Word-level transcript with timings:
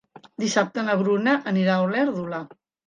Dissabte 0.43 0.85
na 0.89 0.95
Bruna 1.03 1.37
anirà 1.53 1.77
a 1.79 1.87
Olèrdola. 1.91 2.43